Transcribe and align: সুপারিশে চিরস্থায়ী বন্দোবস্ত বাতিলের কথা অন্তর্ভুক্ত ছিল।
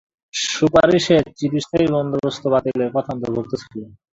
সুপারিশে 0.33 1.17
চিরস্থায়ী 1.37 1.87
বন্দোবস্ত 1.95 2.43
বাতিলের 2.53 2.89
কথা 2.95 3.09
অন্তর্ভুক্ত 3.13 3.51
ছিল। 3.61 3.79